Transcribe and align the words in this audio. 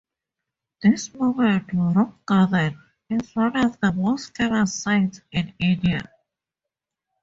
This 0.81 1.13
monument, 1.13 1.69
Rock 1.75 2.25
Garden, 2.25 2.81
is 3.07 3.35
one 3.35 3.55
of 3.55 3.79
the 3.79 3.93
most 3.93 4.35
famous 4.35 4.73
sites 4.73 5.21
in 5.31 5.53
India. 5.59 6.09